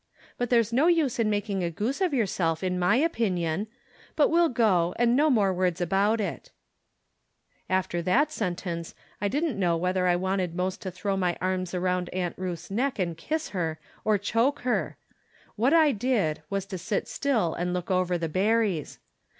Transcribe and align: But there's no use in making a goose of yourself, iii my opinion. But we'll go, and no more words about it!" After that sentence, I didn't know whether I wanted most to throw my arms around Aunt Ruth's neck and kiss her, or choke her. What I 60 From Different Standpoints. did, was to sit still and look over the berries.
But 0.39 0.49
there's 0.49 0.73
no 0.73 0.87
use 0.87 1.19
in 1.19 1.29
making 1.29 1.63
a 1.63 1.69
goose 1.69 2.01
of 2.01 2.11
yourself, 2.11 2.63
iii 2.63 2.71
my 2.71 2.95
opinion. 2.95 3.67
But 4.15 4.29
we'll 4.29 4.49
go, 4.49 4.95
and 4.97 5.15
no 5.15 5.29
more 5.29 5.53
words 5.53 5.79
about 5.79 6.19
it!" 6.19 6.49
After 7.69 8.01
that 8.01 8.31
sentence, 8.31 8.95
I 9.21 9.27
didn't 9.27 9.59
know 9.59 9.77
whether 9.77 10.07
I 10.07 10.15
wanted 10.15 10.55
most 10.55 10.81
to 10.81 10.89
throw 10.89 11.15
my 11.15 11.37
arms 11.39 11.75
around 11.75 12.09
Aunt 12.13 12.33
Ruth's 12.35 12.71
neck 12.71 12.97
and 12.97 13.15
kiss 13.15 13.49
her, 13.49 13.79
or 14.03 14.17
choke 14.17 14.61
her. 14.61 14.97
What 15.55 15.71
I 15.71 15.91
60 15.91 15.91
From 15.91 15.91
Different 15.93 16.23
Standpoints. 16.23 16.39
did, 16.39 16.43
was 16.49 16.65
to 16.65 16.77
sit 16.79 17.07
still 17.07 17.53
and 17.53 17.71
look 17.75 17.91
over 17.91 18.17
the 18.17 18.27
berries. 18.27 18.97